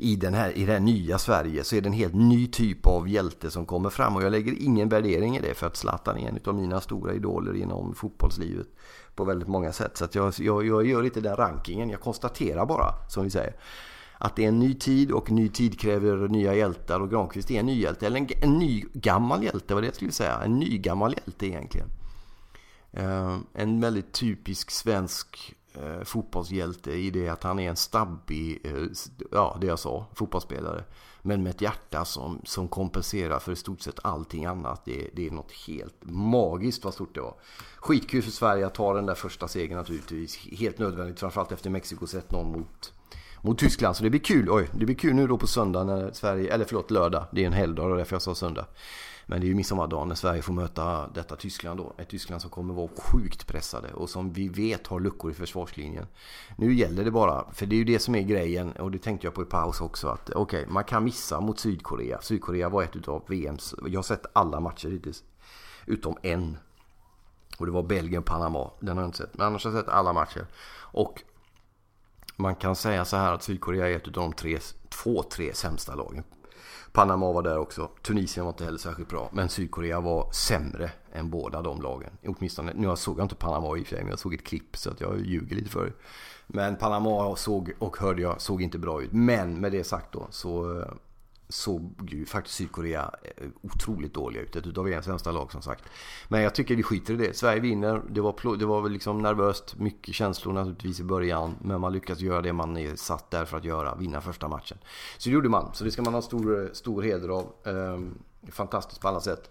I, 0.00 0.16
den 0.16 0.34
här, 0.34 0.58
I 0.58 0.64
det 0.64 0.72
här 0.72 0.80
nya 0.80 1.18
Sverige 1.18 1.64
så 1.64 1.76
är 1.76 1.80
det 1.80 1.88
en 1.88 1.92
helt 1.92 2.14
ny 2.14 2.46
typ 2.46 2.86
av 2.86 3.08
hjälte 3.08 3.50
som 3.50 3.66
kommer 3.66 3.90
fram 3.90 4.16
och 4.16 4.22
jag 4.22 4.32
lägger 4.32 4.62
ingen 4.62 4.88
värdering 4.88 5.36
i 5.36 5.40
det 5.40 5.54
för 5.54 5.66
att 5.66 5.76
Zlatan 5.76 6.18
är 6.18 6.28
en 6.28 6.38
av 6.44 6.54
mina 6.54 6.80
stora 6.80 7.14
idoler 7.14 7.56
inom 7.56 7.94
fotbollslivet 7.94 8.66
på 9.14 9.24
väldigt 9.24 9.48
många 9.48 9.72
sätt. 9.72 9.96
Så 9.96 10.04
att 10.04 10.14
jag, 10.14 10.34
jag, 10.38 10.66
jag 10.66 10.86
gör 10.86 11.04
inte 11.04 11.20
den 11.20 11.36
rankingen, 11.36 11.90
jag 11.90 12.00
konstaterar 12.00 12.66
bara 12.66 13.08
som 13.08 13.24
vi 13.24 13.30
säger 13.30 13.54
att 14.18 14.36
det 14.36 14.44
är 14.44 14.48
en 14.48 14.58
ny 14.58 14.74
tid 14.74 15.12
och 15.12 15.30
ny 15.30 15.48
tid 15.48 15.80
kräver 15.80 16.28
nya 16.28 16.54
hjältar 16.54 17.00
och 17.00 17.10
Granqvist 17.10 17.50
är 17.50 17.60
en 17.60 17.66
ny 17.66 17.80
hjälte. 17.80 18.06
Eller 18.06 18.20
en, 18.20 18.28
en 18.42 18.58
ny 18.58 18.84
gammal 18.92 19.44
hjälte 19.44 19.74
var 19.74 19.80
det 19.80 19.86
jag 19.86 19.94
skulle 19.94 20.12
säga. 20.12 20.40
En 20.44 20.58
ny 20.58 20.78
gammal 20.78 21.12
hjälte 21.12 21.46
egentligen. 21.46 21.88
Uh, 22.98 23.38
en 23.52 23.80
väldigt 23.80 24.12
typisk 24.12 24.70
svensk 24.70 25.56
uh, 25.76 26.04
fotbollshjälte 26.04 26.92
i 26.92 27.10
det 27.10 27.28
att 27.28 27.42
han 27.42 27.58
är 27.58 27.70
en 27.70 27.76
stabbig, 27.76 28.66
uh, 28.66 28.88
ja 29.32 29.58
det 29.60 29.66
jag 29.66 29.78
sa, 29.78 30.06
fotbollsspelare. 30.14 30.84
Men 31.22 31.42
med 31.42 31.50
ett 31.50 31.60
hjärta 31.60 32.04
som, 32.04 32.40
som 32.44 32.68
kompenserar 32.68 33.38
för 33.38 33.52
i 33.52 33.56
stort 33.56 33.80
sett 33.80 33.98
allting 34.02 34.44
annat. 34.44 34.84
Det, 34.84 35.10
det 35.14 35.26
är 35.26 35.30
något 35.30 35.52
helt 35.52 35.96
magiskt 36.00 36.84
vad 36.84 36.94
stort 36.94 37.14
det 37.14 37.20
var. 37.20 37.34
Skitkul 37.76 38.22
för 38.22 38.30
Sverige 38.30 38.66
att 38.66 38.74
ta 38.74 38.94
den 38.94 39.06
där 39.06 39.14
första 39.14 39.48
segern 39.48 39.78
naturligtvis. 39.78 40.36
Helt 40.36 40.78
nödvändigt 40.78 41.20
framförallt 41.20 41.52
efter 41.52 41.70
Mexikos 41.70 42.14
1-0 42.14 42.44
mot 42.44 42.92
mot 43.42 43.58
Tyskland. 43.58 43.96
Så 43.96 44.04
det 44.04 44.10
blir 44.10 44.20
kul. 44.20 44.50
Oj, 44.50 44.68
det 44.72 44.86
blir 44.86 44.96
kul 44.96 45.14
nu 45.14 45.26
då 45.26 45.38
på 45.38 45.46
söndag 45.46 45.84
när 45.84 46.12
Sverige, 46.12 46.54
eller 46.54 46.64
förlåt 46.64 46.90
lördag. 46.90 47.24
Det 47.32 47.42
är 47.42 47.46
en 47.46 47.52
helgdag 47.52 47.90
och 47.90 47.96
därför 47.96 48.14
jag 48.14 48.22
sa 48.22 48.34
söndag. 48.34 48.66
Men 49.30 49.40
det 49.40 49.46
är 49.46 49.48
ju 49.48 49.54
midsommardagen 49.54 50.08
när 50.08 50.14
Sverige 50.14 50.42
får 50.42 50.52
möta 50.52 51.08
detta 51.14 51.36
Tyskland 51.36 51.80
då. 51.80 51.92
Ett 51.98 52.08
Tyskland 52.08 52.42
som 52.42 52.50
kommer 52.50 52.74
vara 52.74 52.88
sjukt 52.98 53.46
pressade 53.46 53.92
och 53.92 54.10
som 54.10 54.32
vi 54.32 54.48
vet 54.48 54.86
har 54.86 55.00
luckor 55.00 55.30
i 55.30 55.34
försvarslinjen. 55.34 56.06
Nu 56.56 56.74
gäller 56.74 57.04
det 57.04 57.10
bara, 57.10 57.52
för 57.52 57.66
det 57.66 57.74
är 57.74 57.78
ju 57.78 57.84
det 57.84 57.98
som 57.98 58.14
är 58.14 58.22
grejen 58.22 58.72
och 58.72 58.90
det 58.90 58.98
tänkte 58.98 59.26
jag 59.26 59.34
på 59.34 59.42
i 59.42 59.44
paus 59.44 59.80
också 59.80 60.08
att 60.08 60.30
okej, 60.30 60.60
okay, 60.60 60.72
man 60.72 60.84
kan 60.84 61.04
missa 61.04 61.40
mot 61.40 61.58
Sydkorea. 61.58 62.20
Sydkorea 62.20 62.68
var 62.68 62.82
ett 62.82 62.96
utav 62.96 63.24
VMs, 63.26 63.74
jag 63.86 63.98
har 63.98 64.02
sett 64.02 64.26
alla 64.32 64.60
matcher 64.60 64.88
hittills. 64.88 65.24
Utom 65.86 66.16
en. 66.22 66.56
Och 67.58 67.66
det 67.66 67.72
var 67.72 67.82
Belgien-Panama. 67.82 68.70
Den 68.80 68.96
har 68.96 69.02
jag 69.02 69.08
inte 69.08 69.18
sett. 69.18 69.38
Men 69.38 69.46
annars 69.46 69.64
har 69.64 69.72
jag 69.72 69.80
sett 69.80 69.92
alla 69.92 70.12
matcher. 70.12 70.46
Och 70.76 71.22
man 72.38 72.54
kan 72.54 72.76
säga 72.76 73.04
så 73.04 73.16
här 73.16 73.32
att 73.32 73.42
Sydkorea 73.42 73.88
är 73.88 73.96
ett 73.96 74.06
av 74.06 74.12
de 74.12 74.32
tre, 74.32 74.58
två, 74.88 75.22
tre 75.22 75.54
sämsta 75.54 75.94
lagen. 75.94 76.24
Panama 76.92 77.32
var 77.32 77.42
där 77.42 77.58
också. 77.58 77.90
Tunisien 78.02 78.46
var 78.46 78.52
inte 78.52 78.64
heller 78.64 78.78
särskilt 78.78 79.08
bra. 79.08 79.30
Men 79.32 79.48
Sydkorea 79.48 80.00
var 80.00 80.32
sämre 80.32 80.90
än 81.12 81.30
båda 81.30 81.62
de 81.62 81.82
lagen. 81.82 82.10
Åtminstone, 82.26 82.72
nu 82.74 82.96
såg 82.96 83.18
jag 83.18 83.24
inte 83.24 83.34
Panama 83.34 83.78
i 83.78 83.82
och 83.82 83.86
för 83.86 83.94
sig, 83.96 84.02
men 84.02 84.10
jag 84.10 84.18
såg 84.18 84.34
ett 84.34 84.44
klipp 84.44 84.76
så 84.76 84.90
att 84.90 85.00
jag 85.00 85.20
ljuger 85.26 85.56
lite 85.56 85.70
för 85.70 85.92
Men 86.46 86.76
Panama 86.76 87.36
såg 87.36 87.72
och 87.78 87.96
hörde 87.96 88.22
jag 88.22 88.40
såg 88.40 88.62
inte 88.62 88.78
bra 88.78 89.02
ut. 89.02 89.12
Men 89.12 89.60
med 89.60 89.72
det 89.72 89.84
sagt 89.84 90.12
då 90.12 90.26
så 90.30 90.80
eh, 90.80 90.88
såg 91.48 92.10
ju 92.12 92.26
faktiskt 92.26 92.56
Sydkorea 92.56 93.10
eh, 93.22 93.48
otroligt 93.62 94.14
dåliga 94.14 94.42
ut. 94.42 94.56
Ett 94.56 94.66
utav 94.66 94.88
EMs 94.88 95.04
sämsta 95.04 95.32
lag 95.32 95.52
som 95.52 95.62
sagt. 95.62 95.84
Men 96.28 96.42
jag 96.42 96.54
tycker 96.54 96.76
vi 96.76 96.82
skiter 96.82 97.14
i 97.14 97.16
det. 97.16 97.36
Sverige 97.36 97.60
vinner. 97.60 98.02
Det 98.10 98.20
var, 98.20 98.56
det 98.56 98.66
var 98.66 98.80
väl 98.80 98.92
liksom 98.92 99.22
nervöst. 99.22 99.78
Mycket 99.78 100.14
känslor 100.14 100.52
naturligtvis 100.52 101.00
i 101.00 101.04
början. 101.04 101.54
Men 101.62 101.80
man 101.80 101.92
lyckas 101.92 102.20
göra 102.20 102.42
det 102.42 102.52
man 102.52 102.76
är 102.76 102.96
satt 102.96 103.30
där 103.30 103.44
för 103.44 103.56
att 103.56 103.64
göra. 103.64 103.94
Vinna 103.94 104.20
första 104.20 104.48
matchen. 104.48 104.78
Så 105.18 105.28
det 105.28 105.34
gjorde 105.34 105.48
man. 105.48 105.74
Så 105.74 105.84
det 105.84 105.90
ska 105.90 106.02
man 106.02 106.14
ha 106.14 106.22
stor, 106.22 106.70
stor 106.72 107.02
heder 107.02 107.28
av. 107.28 107.52
Ehm, 107.64 108.18
fantastiskt 108.48 109.00
på 109.00 109.08
alla 109.08 109.20
sätt. 109.20 109.50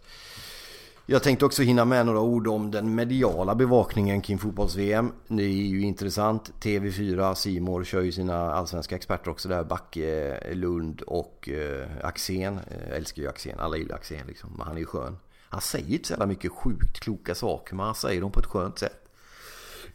Jag 1.10 1.24
tänkte 1.24 1.46
också 1.46 1.64
hinna 1.64 1.86
med 1.86 2.06
några 2.06 2.20
ord 2.20 2.48
om 2.48 2.72
den 2.72 2.96
mediala 2.96 3.56
bevakningen 3.56 4.22
kring 4.22 4.38
fotbolls-VM. 4.38 5.12
Det 5.28 5.44
är 5.44 5.48
ju 5.48 5.82
intressant. 5.82 6.54
TV4, 6.62 7.34
Simor 7.34 7.84
kör 7.84 8.02
ju 8.02 8.12
sina 8.12 8.54
allsvenska 8.54 8.96
experter 8.96 9.32
också 9.32 9.50
där. 9.50 9.64
Backe, 9.64 10.36
eh, 10.36 10.56
Lund 10.56 11.02
och 11.02 11.50
eh, 11.50 11.88
Axén. 12.04 12.60
Jag 12.88 12.98
älskar 12.98 13.22
ju 13.22 13.30
Axén. 13.30 13.60
Alla 13.60 13.78
gillar 13.78 13.96
Axén 13.96 14.28
liksom. 14.28 14.50
Men 14.58 14.68
han 14.68 14.76
är 14.76 14.80
ju 14.80 14.86
skön. 14.86 15.18
Han 15.50 15.62
säger 15.62 15.94
inte 15.94 16.08
så 16.08 16.14
jävla 16.14 16.26
mycket 16.26 16.52
sjukt 16.52 17.00
kloka 17.00 17.36
saker 17.36 17.76
men 17.76 17.86
han 17.86 17.96
säger 17.96 18.22
dem 18.22 18.32
på 18.32 18.40
ett 18.40 18.46
skönt 18.46 18.80
sätt. 18.80 19.08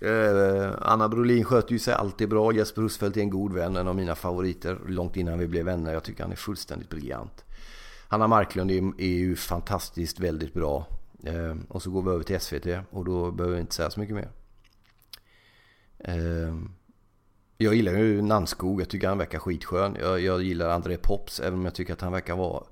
Eh, 0.00 0.73
Anna 0.81 1.09
Brolin 1.09 1.45
sköter 1.45 1.73
ju 1.73 1.78
sig 1.78 1.95
alltid 1.95 2.28
bra. 2.28 2.52
Jesper 2.52 2.83
Husfeldt 2.83 3.16
är 3.16 3.21
en 3.21 3.31
god 3.31 3.52
vän, 3.52 3.76
en 3.76 3.88
av 3.88 3.97
mina 3.97 4.14
favoriter. 4.14 4.78
Långt 4.87 5.16
innan 5.16 5.38
vi 5.38 5.47
blev 5.47 5.64
vänner. 5.64 5.92
Jag 5.92 6.02
tycker 6.02 6.23
han 6.23 6.33
är 6.33 6.37
fullständigt 6.37 6.88
briljant. 6.88 7.45
Hanna 8.09 8.26
Marklund 8.26 8.71
är 8.71 9.07
ju 9.07 9.37
fantastiskt 9.37 10.21
väldigt 10.21 10.54
bra. 10.54 10.87
Eh, 11.23 11.57
och 11.69 11.83
så 11.83 11.91
går 11.91 12.02
vi 12.02 12.11
över 12.11 12.25
till 12.25 12.41
SVT 12.41 12.67
och 12.91 13.05
då 13.05 13.31
behöver 13.31 13.55
vi 13.55 13.61
inte 13.61 13.75
säga 13.75 13.91
så 13.91 14.00
mycket 14.00 14.14
mer. 14.14 14.31
Eh, 15.99 16.55
jag 17.59 17.75
gillar 17.75 17.93
ju 17.93 18.23
Nannskog, 18.23 18.81
jag 18.81 18.88
tycker 18.88 19.09
han 19.09 19.19
verkar 19.19 19.38
skitskön. 19.38 19.97
Jag, 20.00 20.21
jag 20.21 20.43
gillar 20.43 20.69
André 20.69 20.97
Pops, 20.97 21.41
även 21.41 21.59
om 21.59 21.64
jag 21.64 21.75
tycker 21.75 21.93
att 21.93 22.00
han 22.00 22.12
verkar 22.12 22.37
vara... 22.37 22.62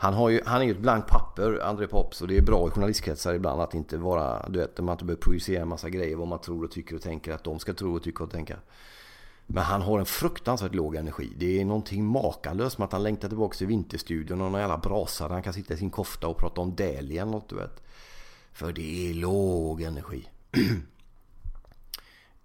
Han, 0.00 0.14
har 0.14 0.28
ju, 0.28 0.40
han 0.46 0.60
är 0.60 0.64
ju 0.64 0.70
ett 0.70 0.78
blankt 0.78 1.08
papper, 1.08 1.60
André 1.64 1.86
Pops, 1.86 2.22
och 2.22 2.28
det 2.28 2.36
är 2.36 2.42
bra 2.42 2.68
i 2.68 2.70
journalistkretsar 2.70 3.34
ibland 3.34 3.60
att 3.60 3.74
inte 3.74 3.96
vara... 3.96 4.48
Du 4.48 4.58
vet, 4.58 4.78
man 4.78 4.92
inte 4.92 5.04
behöver 5.04 5.22
projicera 5.22 5.62
en 5.62 5.68
massa 5.68 5.90
grejer 5.90 6.16
vad 6.16 6.28
man 6.28 6.40
tror 6.40 6.64
och 6.64 6.70
tycker 6.70 6.96
och 6.96 7.02
tänker 7.02 7.32
att 7.32 7.44
de 7.44 7.58
ska 7.58 7.74
tro 7.74 7.96
och 7.96 8.02
tycka 8.02 8.24
och 8.24 8.30
tänka. 8.30 8.56
Men 9.50 9.64
han 9.64 9.82
har 9.82 9.98
en 9.98 10.06
fruktansvärt 10.06 10.74
låg 10.74 10.96
energi. 10.96 11.32
Det 11.36 11.60
är 11.60 11.64
någonting 11.64 12.04
makalöst 12.04 12.78
med 12.78 12.84
att 12.84 12.92
han 12.92 13.02
längtar 13.02 13.28
tillbaka 13.28 13.56
till 13.56 13.66
vinterstudion 13.66 14.40
och 14.40 14.52
någon 14.52 14.60
jävla 14.60 14.78
brasa 14.78 15.28
där 15.28 15.34
han 15.34 15.42
kan 15.42 15.52
sitta 15.52 15.74
i 15.74 15.76
sin 15.76 15.90
kofta 15.90 16.28
och 16.28 16.38
prata 16.38 16.60
om 16.60 16.76
Dali 16.76 17.18
eller 17.18 17.24
något 17.24 17.48
du 17.48 17.56
vet. 17.56 17.82
För 18.52 18.72
det 18.72 19.10
är 19.10 19.14
låg 19.14 19.82
energi. 19.82 20.28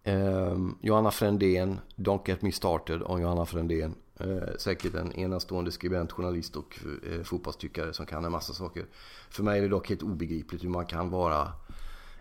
eh, 0.04 0.58
Johanna 0.82 1.12
Frändén, 1.12 1.80
Don't 1.96 2.22
Get 2.26 2.42
Me 2.42 2.52
Started 2.52 3.02
om 3.04 3.22
Johanna 3.22 3.46
Frändén. 3.46 3.96
Eh, 4.20 4.56
säkert 4.60 4.94
en 4.94 5.14
enastående 5.14 5.72
skribent, 5.72 6.12
journalist 6.12 6.56
och 6.56 6.80
eh, 7.12 7.24
fotbollstyckare 7.24 7.94
som 7.94 8.06
kan 8.06 8.26
en 8.26 8.32
massa 8.32 8.54
saker. 8.54 8.86
För 9.30 9.44
mig 9.44 9.58
är 9.58 9.62
det 9.62 9.70
dock 9.70 9.90
helt 9.90 10.04
obegripligt 10.04 10.64
hur 10.64 10.70
man 10.70 10.86
kan 10.86 11.10
vara 11.10 11.52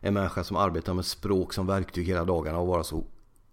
en 0.00 0.14
människa 0.14 0.44
som 0.44 0.56
arbetar 0.56 0.94
med 0.94 1.04
språk 1.04 1.52
som 1.52 1.66
verktyg 1.66 2.06
hela 2.06 2.24
dagarna 2.24 2.58
och 2.58 2.66
vara 2.66 2.84
så 2.84 3.04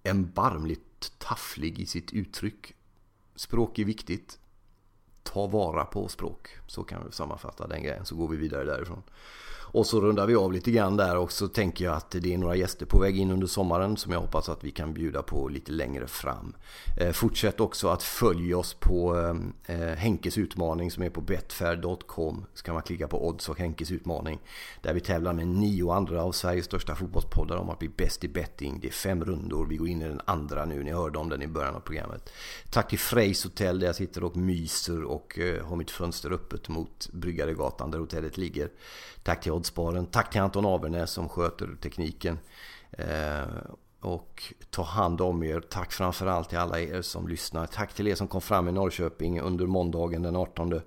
erbarmligt 0.04 0.89
tafflig 1.18 1.80
i 1.80 1.86
sitt 1.86 2.14
uttryck. 2.14 2.74
Språk 3.36 3.80
är 3.80 3.86
viktigt. 3.86 4.40
Ta 5.24 5.48
vara 5.48 5.86
på 5.86 6.08
språk. 6.08 6.50
Så 6.68 6.84
kan 6.84 7.06
vi 7.06 7.12
sammanfatta 7.12 7.68
den 7.68 7.84
grejen. 7.84 8.06
Så 8.06 8.16
går 8.16 8.28
vi 8.28 8.38
vidare 8.38 8.64
därifrån. 8.64 9.04
Och 9.72 9.86
så 9.86 10.02
rundar 10.02 10.28
vi 10.28 10.36
av 10.36 10.54
lite 10.54 10.72
grann 10.72 10.98
där 10.98 11.18
och 11.18 11.32
så 11.32 11.48
tänker 11.48 11.86
jag 11.86 11.94
att 11.94 12.12
det 12.12 12.34
är 12.34 12.38
några 12.38 12.56
gäster 12.56 12.86
på 12.86 13.00
väg 13.00 13.18
in 13.18 13.32
under 13.32 13.48
sommaren 13.48 13.98
som 13.98 14.12
jag 14.12 14.20
hoppas 14.20 14.50
att 14.50 14.64
vi 14.64 14.72
kan 14.72 14.94
bjuda 14.94 15.22
på 15.22 15.48
lite 15.48 15.72
längre 15.72 16.08
fram. 16.08 16.56
Eh, 17.00 17.12
fortsätt 17.12 17.60
också 17.60 17.88
att 17.88 18.04
följa 18.04 18.58
oss 18.58 18.74
på 18.74 19.18
eh, 19.18 19.76
eh, 19.76 19.96
Henkes 19.96 20.38
utmaning 20.38 20.92
som 20.92 21.04
är 21.04 21.10
på 21.10 21.22
betfair.com. 21.22 22.46
Så 22.54 22.64
kan 22.64 22.74
man 22.74 22.84
klicka 22.84 23.08
på 23.08 23.28
odds 23.28 23.50
och 23.50 23.60
Henkes 23.60 23.92
utmaning. 23.92 24.40
Där 24.82 24.94
vi 24.94 25.00
tävlar 25.00 25.34
med 25.34 25.48
nio 25.48 25.92
andra 25.92 26.24
av 26.24 26.32
Sveriges 26.32 26.66
största 26.66 26.96
fotbollspoddar 26.96 27.58
om 27.58 27.70
att 27.70 27.80
bli 27.80 27.90
bäst 27.90 28.24
i 28.24 28.28
betting. 28.28 28.80
Det 28.82 28.88
är 28.88 28.92
fem 28.92 29.24
rundor. 29.26 29.66
Vi 29.66 29.76
går 29.76 29.88
in 29.88 30.02
i 30.02 30.08
den 30.08 30.22
andra 30.26 30.66
nu. 30.66 30.84
Ni 30.84 30.92
hörde 30.92 31.20
om 31.20 31.30
den 31.30 31.42
i 31.42 31.48
början 31.48 31.76
av 31.76 31.80
programmet. 31.80 32.30
Tack 32.70 32.90
till 32.90 33.00
Freys 33.00 33.44
Hotel 33.44 33.80
där 33.80 33.88
jag 33.88 33.96
sitter 33.96 34.24
och 34.24 34.38
myser 34.38 35.04
och 35.04 35.40
eh, 35.40 35.66
har 35.66 35.76
mitt 35.76 35.92
fönster 35.92 36.32
öppet 36.32 36.70
mot 36.70 37.10
Bryggaregatan 37.14 37.92
där 37.92 38.00
hotellet 38.00 38.38
ligger. 38.38 38.70
Tack 39.24 39.42
till 39.42 39.52
Oddsparen. 39.60 40.06
Tack 40.06 40.32
till 40.32 40.42
Anton 40.42 40.66
Avernäs 40.66 41.12
som 41.12 41.30
sköter 41.30 41.76
tekniken. 41.82 42.40
Eh, 42.92 43.48
och 44.02 44.54
ta 44.70 44.84
hand 44.84 45.22
om 45.22 45.44
er. 45.44 45.60
Tack 45.60 45.92
framförallt 45.92 46.50
till 46.50 46.58
alla 46.58 46.80
er 46.80 47.02
som 47.02 47.28
lyssnar. 47.28 47.66
Tack 47.66 47.94
till 47.94 48.08
er 48.08 48.16
som 48.16 48.28
kom 48.28 48.42
fram 48.42 48.68
i 48.68 48.72
Norrköping 48.72 49.42
under 49.42 49.66
måndagen 49.66 50.22
den 50.22 50.36
18 50.36 50.82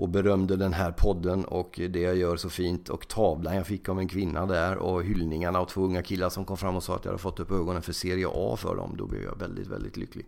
och 0.00 0.08
berömde 0.08 0.56
den 0.56 0.72
här 0.72 0.92
podden 0.92 1.44
och 1.44 1.80
det 1.90 2.00
jag 2.00 2.16
gör 2.16 2.36
så 2.36 2.50
fint 2.50 2.88
och 2.88 3.08
tavlan 3.08 3.56
jag 3.56 3.66
fick 3.66 3.88
av 3.88 3.98
en 3.98 4.08
kvinna 4.08 4.46
där 4.46 4.76
och 4.76 5.04
hyllningarna 5.04 5.58
av 5.58 5.64
två 5.64 5.80
unga 5.80 6.02
killar 6.02 6.28
som 6.28 6.44
kom 6.44 6.56
fram 6.56 6.76
och 6.76 6.82
sa 6.82 6.96
att 6.96 7.04
jag 7.04 7.12
hade 7.12 7.22
fått 7.22 7.40
upp 7.40 7.50
ögonen 7.50 7.82
för 7.82 7.92
Serie 7.92 8.26
A 8.32 8.56
för 8.56 8.76
dem. 8.76 8.94
Då 8.96 9.06
blev 9.06 9.22
jag 9.22 9.38
väldigt, 9.38 9.66
väldigt 9.66 9.96
lycklig. 9.96 10.26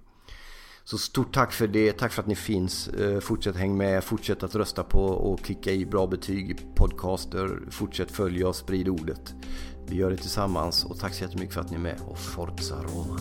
Så 0.85 0.99
stort 0.99 1.35
tack 1.35 1.53
för 1.53 1.67
det. 1.67 1.93
Tack 1.93 2.13
för 2.13 2.23
att 2.23 2.29
ni 2.29 2.35
finns. 2.35 2.89
Eh, 2.89 3.21
fortsätt 3.21 3.57
häng 3.57 3.77
med. 3.77 4.05
Fortsätt 4.05 4.43
att 4.43 4.55
rösta 4.55 4.83
på 4.83 5.05
och 5.05 5.41
klicka 5.41 5.73
i 5.73 5.87
bra 5.87 6.07
betyg 6.07 6.51
i 6.51 6.57
podcaster. 6.75 7.61
Fortsätt 7.71 8.11
följa 8.11 8.49
och 8.49 8.57
sprid 8.57 8.89
ordet. 8.89 9.35
Vi 9.87 9.97
gör 9.97 10.11
det 10.11 10.17
tillsammans 10.17 10.85
och 10.85 10.99
tack 10.99 11.15
så 11.15 11.25
jättemycket 11.25 11.55
för 11.55 11.61
att 11.61 11.71
ni 11.71 11.77
är 11.77 11.81
med 11.81 12.01
och 12.09 12.19
Forza 12.19 12.75
Roma. 12.75 13.21